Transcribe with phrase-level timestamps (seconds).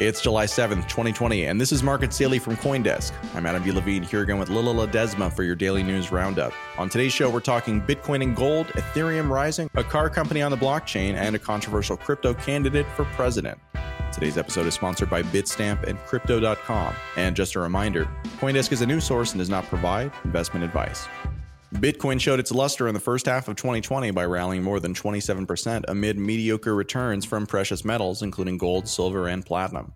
[0.00, 3.12] It's July 7th, 2020, and this is Markets Daily from Coindesk.
[3.34, 3.70] I'm Adam B.
[3.70, 6.54] Levine here again with Lila Ledesma for your daily news roundup.
[6.78, 10.56] On today's show, we're talking Bitcoin and gold, Ethereum rising, a car company on the
[10.56, 13.58] blockchain, and a controversial crypto candidate for president.
[14.10, 16.94] Today's episode is sponsored by Bitstamp and Crypto.com.
[17.16, 18.08] And just a reminder
[18.38, 21.08] Coindesk is a news source and does not provide investment advice.
[21.74, 25.84] Bitcoin showed its luster in the first half of 2020 by rallying more than 27%
[25.86, 29.92] amid mediocre returns from precious metals, including gold, silver, and platinum.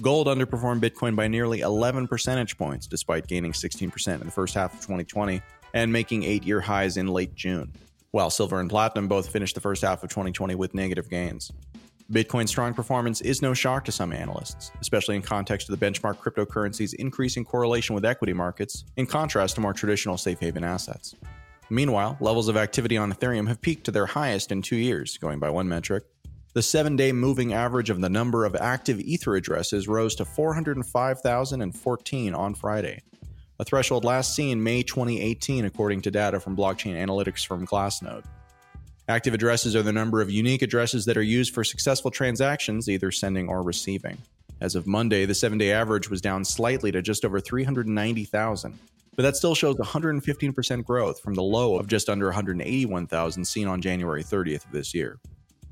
[0.00, 4.72] Gold underperformed Bitcoin by nearly 11 percentage points, despite gaining 16% in the first half
[4.72, 5.42] of 2020
[5.74, 7.74] and making eight year highs in late June,
[8.12, 11.52] while silver and platinum both finished the first half of 2020 with negative gains.
[12.10, 16.16] Bitcoin's strong performance is no shock to some analysts, especially in context of the benchmark
[16.16, 21.14] cryptocurrency's increasing correlation with equity markets, in contrast to more traditional safe haven assets.
[21.70, 25.38] Meanwhile, levels of activity on Ethereum have peaked to their highest in two years, going
[25.38, 26.02] by one metric.
[26.52, 32.34] The seven day moving average of the number of active Ether addresses rose to 405,014
[32.34, 33.02] on Friday,
[33.60, 38.24] a threshold last seen May 2018, according to data from blockchain analytics firm Glassnode.
[39.10, 43.10] Active addresses are the number of unique addresses that are used for successful transactions, either
[43.10, 44.18] sending or receiving.
[44.60, 48.78] As of Monday, the seven day average was down slightly to just over 390,000,
[49.16, 53.82] but that still shows 115% growth from the low of just under 181,000 seen on
[53.82, 55.18] January 30th of this year.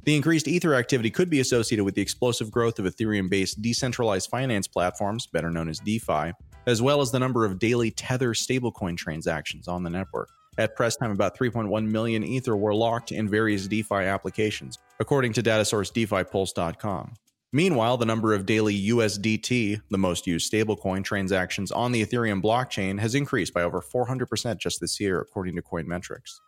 [0.02, 4.28] The increased Ether activity could be associated with the explosive growth of Ethereum based decentralized
[4.28, 6.32] finance platforms, better known as DeFi,
[6.66, 10.30] as well as the number of daily Tether stablecoin transactions on the network.
[10.58, 15.42] At press time, about 3.1 million Ether were locked in various DeFi applications, according to
[15.42, 17.14] data source DeFiPulse.com.
[17.52, 22.98] Meanwhile, the number of daily USDT, the most used stablecoin transactions on the Ethereum blockchain,
[22.98, 26.40] has increased by over 400% just this year, according to Coinmetrics.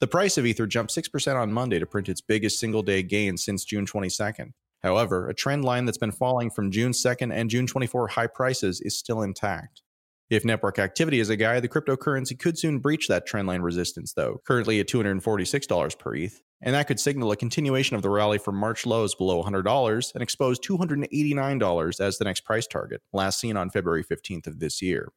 [0.00, 3.36] The price of Ether jumped 6% on Monday to print its biggest single day gain
[3.36, 4.52] since June 22nd.
[4.82, 8.80] However, a trend line that's been falling from June 2nd and June 24 high prices
[8.80, 9.81] is still intact.
[10.32, 14.40] If network activity is a guide, the cryptocurrency could soon breach that trendline resistance, though,
[14.46, 18.56] currently at $246 per ETH, and that could signal a continuation of the rally from
[18.56, 23.68] March lows below $100 and expose $289 as the next price target, last seen on
[23.68, 25.12] February 15th of this year.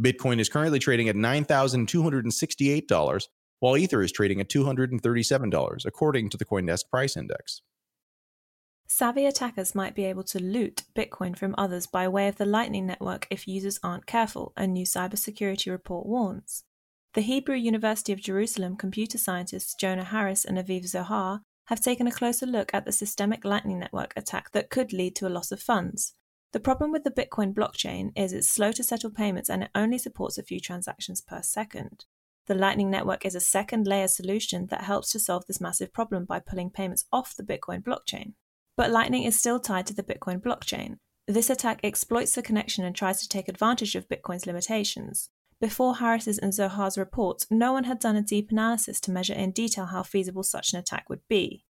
[0.00, 3.28] Bitcoin is currently trading at $9,268,
[3.60, 7.62] while Ether is trading at $237, according to the Coindesk Price Index.
[8.94, 12.84] Savvy attackers might be able to loot Bitcoin from others by way of the Lightning
[12.84, 16.64] Network if users aren't careful, a new cybersecurity report warns.
[17.14, 22.12] The Hebrew University of Jerusalem computer scientists Jona Harris and Aviv Zohar have taken a
[22.12, 25.62] closer look at the systemic Lightning Network attack that could lead to a loss of
[25.62, 26.12] funds.
[26.52, 29.96] The problem with the Bitcoin blockchain is it's slow to settle payments and it only
[29.96, 32.04] supports a few transactions per second.
[32.46, 36.26] The Lightning Network is a second layer solution that helps to solve this massive problem
[36.26, 38.34] by pulling payments off the Bitcoin blockchain.
[38.76, 40.96] But Lightning is still tied to the Bitcoin blockchain.
[41.28, 45.30] This attack exploits the connection and tries to take advantage of Bitcoin's limitations.
[45.60, 49.52] Before Harris's and Zohar's reports, no one had done a deep analysis to measure in
[49.52, 51.64] detail how feasible such an attack would be.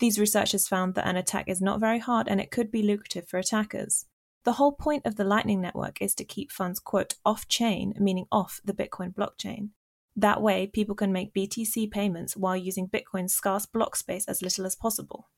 [0.00, 3.26] These researchers found that an attack is not very hard and it could be lucrative
[3.26, 4.04] for attackers.
[4.44, 8.26] The whole point of the Lightning Network is to keep funds, quote, off chain, meaning
[8.30, 9.70] off the Bitcoin blockchain.
[10.14, 14.66] That way, people can make BTC payments while using Bitcoin's scarce block space as little
[14.66, 15.28] as possible.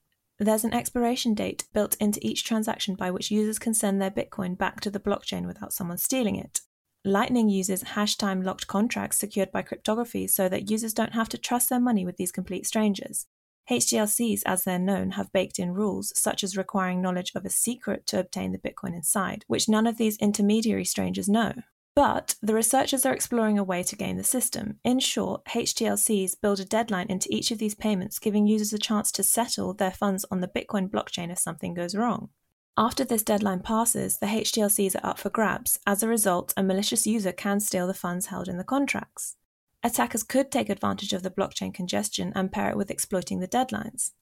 [0.42, 4.56] There's an expiration date built into each transaction by which users can send their Bitcoin
[4.56, 6.62] back to the blockchain without someone stealing it.
[7.04, 11.38] Lightning uses hash time locked contracts secured by cryptography so that users don't have to
[11.38, 13.26] trust their money with these complete strangers.
[13.70, 18.06] HTLCs, as they're known, have baked in rules, such as requiring knowledge of a secret
[18.06, 21.52] to obtain the Bitcoin inside, which none of these intermediary strangers know.
[21.96, 24.78] But the researchers are exploring a way to game the system.
[24.84, 29.10] In short, HTLCs build a deadline into each of these payments, giving users a chance
[29.12, 32.30] to settle their funds on the Bitcoin blockchain if something goes wrong.
[32.76, 35.78] After this deadline passes, the HTLCs are up for grabs.
[35.86, 39.36] As a result, a malicious user can steal the funds held in the contracts.
[39.82, 44.12] Attackers could take advantage of the blockchain congestion and pair it with exploiting the deadlines.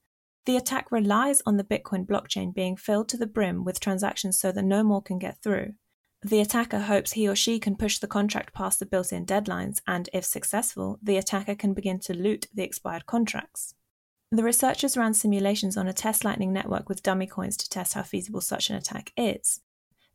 [0.45, 4.51] The attack relies on the Bitcoin blockchain being filled to the brim with transactions so
[4.51, 5.73] that no more can get through.
[6.21, 9.81] The attacker hopes he or she can push the contract past the built in deadlines,
[9.87, 13.73] and if successful, the attacker can begin to loot the expired contracts.
[14.31, 18.03] The researchers ran simulations on a test Lightning network with dummy coins to test how
[18.03, 19.61] feasible such an attack is.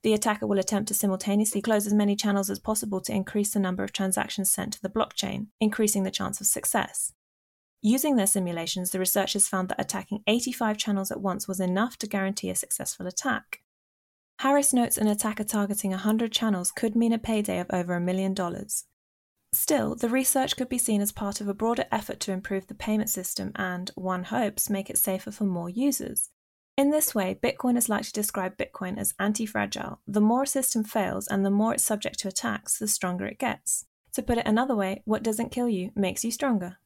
[0.02, 3.58] The attacker will attempt to simultaneously close as many channels as possible to increase the
[3.58, 7.14] number of transactions sent to the blockchain, increasing the chance of success.
[7.80, 12.06] Using their simulations, the researchers found that attacking 85 channels at once was enough to
[12.06, 13.63] guarantee a successful attack.
[14.40, 18.34] Harris notes an attacker targeting 100 channels could mean a payday of over a million
[18.34, 18.84] dollars.
[19.52, 22.74] Still, the research could be seen as part of a broader effort to improve the
[22.74, 26.30] payment system and, one hopes, make it safer for more users.
[26.76, 30.00] In this way, Bitcoiners like to describe Bitcoin as anti fragile.
[30.08, 33.38] The more a system fails and the more it's subject to attacks, the stronger it
[33.38, 33.86] gets.
[34.14, 36.78] To put it another way, what doesn't kill you makes you stronger.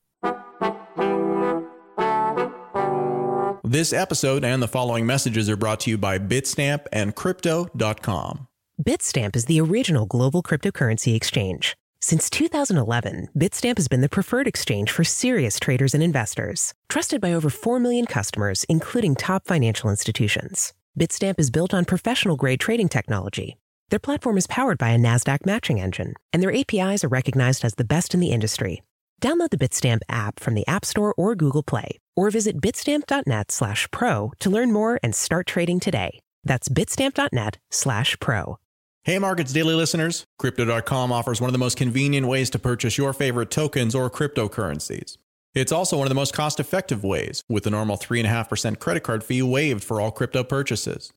[3.69, 8.49] This episode and the following messages are brought to you by Bitstamp and Crypto.com.
[8.83, 11.77] Bitstamp is the original global cryptocurrency exchange.
[12.01, 17.35] Since 2011, Bitstamp has been the preferred exchange for serious traders and investors, trusted by
[17.35, 20.73] over 4 million customers, including top financial institutions.
[20.99, 23.59] Bitstamp is built on professional grade trading technology.
[23.91, 27.75] Their platform is powered by a NASDAQ matching engine, and their APIs are recognized as
[27.75, 28.83] the best in the industry.
[29.21, 33.91] Download the Bitstamp app from the App Store or Google Play, or visit bitstamp.net slash
[33.91, 36.21] pro to learn more and start trading today.
[36.45, 38.59] That's bitstamp.net slash pro.
[39.03, 43.13] Hey Markets Daily listeners, Crypto.com offers one of the most convenient ways to purchase your
[43.13, 45.17] favorite tokens or cryptocurrencies.
[45.55, 49.25] It's also one of the most cost effective ways, with the normal 3.5% credit card
[49.25, 51.13] fee waived for all crypto purchases.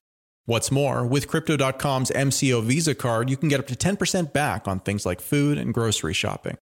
[0.46, 4.80] What's more, with Crypto.com's MCO Visa card, you can get up to 10% back on
[4.80, 6.56] things like food and grocery shopping.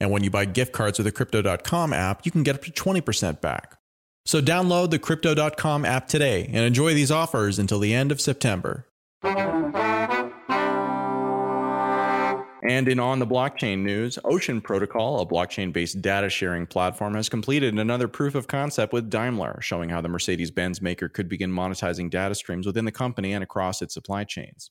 [0.00, 2.70] And when you buy gift cards with the Crypto.com app, you can get up to
[2.70, 3.78] 20% back.
[4.26, 8.86] So download the Crypto.com app today and enjoy these offers until the end of September.
[12.66, 17.28] And in on the blockchain news, Ocean Protocol, a blockchain based data sharing platform, has
[17.28, 21.52] completed another proof of concept with Daimler, showing how the Mercedes Benz maker could begin
[21.52, 24.70] monetizing data streams within the company and across its supply chains.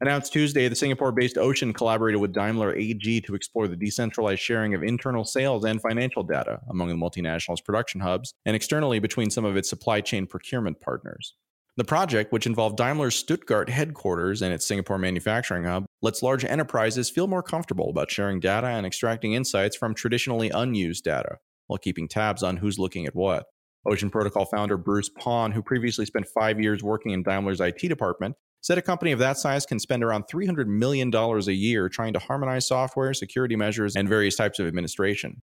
[0.00, 4.74] Announced Tuesday, the Singapore based Ocean collaborated with Daimler AG to explore the decentralized sharing
[4.74, 9.44] of internal sales and financial data among the multinational's production hubs and externally between some
[9.44, 11.36] of its supply chain procurement partners.
[11.76, 17.08] The project, which involved Daimler's Stuttgart headquarters and its Singapore manufacturing hub, lets large enterprises
[17.08, 21.38] feel more comfortable about sharing data and extracting insights from traditionally unused data,
[21.68, 23.46] while keeping tabs on who's looking at what.
[23.86, 28.36] Ocean Protocol founder Bruce Pon, who previously spent five years working in Daimler's IT department,
[28.64, 32.18] said a company of that size can spend around $300 million a year trying to
[32.18, 35.42] harmonize software, security measures, and various types of administration.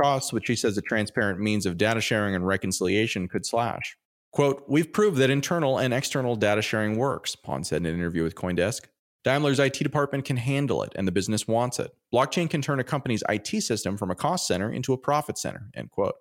[0.00, 3.96] Costs, which he says a transparent means of data sharing and reconciliation could slash.
[4.30, 8.22] Quote, We've proved that internal and external data sharing works, Pon said in an interview
[8.22, 8.82] with Coindesk.
[9.24, 11.90] Daimler's IT department can handle it, and the business wants it.
[12.14, 15.70] Blockchain can turn a company's IT system from a cost center into a profit center,
[15.74, 16.14] end quote.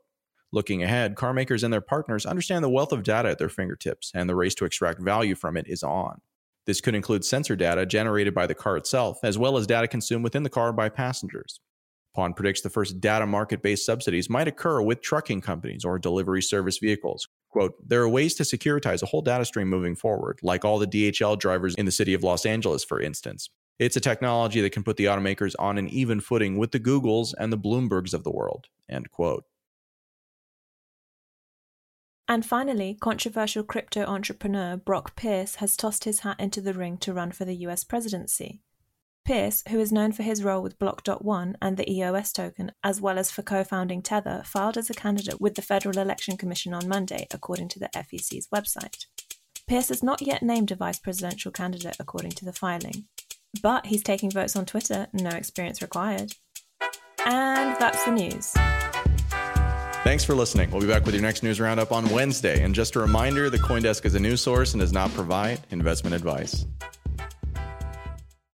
[0.51, 4.27] Looking ahead, carmakers and their partners understand the wealth of data at their fingertips, and
[4.27, 6.21] the race to extract value from it is on.
[6.65, 10.23] This could include sensor data generated by the car itself, as well as data consumed
[10.23, 11.59] within the car by passengers.
[12.15, 16.41] Pon predicts the first data market based subsidies might occur with trucking companies or delivery
[16.41, 20.63] service vehicles, Quote, there are ways to securitize a whole data stream moving forward, like
[20.63, 23.49] all the DHL drivers in the city of Los Angeles, for instance.
[23.79, 27.33] It's a technology that can put the automakers on an even footing with the Googles
[27.39, 28.67] and the Bloombergs of the world.
[28.87, 29.45] End quote.
[32.29, 37.11] And finally, controversial crypto entrepreneur Brock Pierce has tossed his hat into the ring to
[37.11, 38.61] run for the US presidency.
[39.25, 43.17] Pierce, who is known for his role with Block.one and the EOS token, as well
[43.17, 46.87] as for co founding Tether, filed as a candidate with the Federal Election Commission on
[46.87, 49.07] Monday, according to the FEC's website.
[49.67, 53.05] Pierce has not yet named a vice presidential candidate, according to the filing.
[53.63, 56.33] But he's taking votes on Twitter, no experience required.
[57.25, 58.55] And that's the news.
[60.09, 60.71] Thanks for listening.
[60.71, 62.63] We'll be back with your next news roundup on Wednesday.
[62.63, 66.15] And just a reminder the Coindesk is a news source and does not provide investment
[66.15, 66.65] advice.